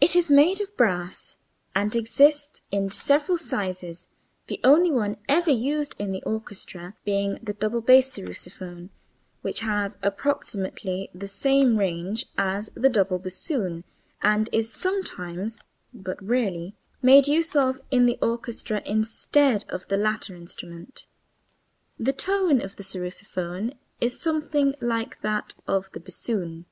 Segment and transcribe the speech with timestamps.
[0.00, 1.36] It is made of brass
[1.74, 4.08] and exists in several sizes,
[4.46, 8.88] the only one ever used in the orchestra being the double bass sarrusophone,
[9.42, 13.84] which has approximately the same range as the double bassoon
[14.22, 15.60] and is sometimes
[15.92, 21.04] (but rarely) made use of in the orchestra instead of the latter instrument.
[21.98, 26.64] The tone of the sarrusophone is something like that of the bassoon.